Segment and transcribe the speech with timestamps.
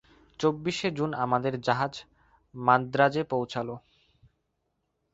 [0.39, 1.93] চব্বিশে জুন রাত্রে আমাদের জাহাজ
[2.55, 3.69] মান্দ্রাজে পৌঁছাল।